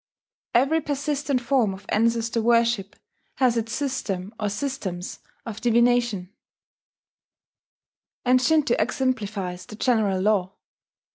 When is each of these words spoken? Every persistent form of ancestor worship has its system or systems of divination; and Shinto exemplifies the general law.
Every 0.55 0.81
persistent 0.81 1.41
form 1.41 1.75
of 1.75 1.85
ancestor 1.89 2.41
worship 2.41 2.95
has 3.35 3.55
its 3.55 3.71
system 3.71 4.33
or 4.39 4.49
systems 4.49 5.19
of 5.45 5.61
divination; 5.61 6.33
and 8.25 8.41
Shinto 8.41 8.73
exemplifies 8.79 9.67
the 9.67 9.75
general 9.75 10.19
law. 10.19 10.53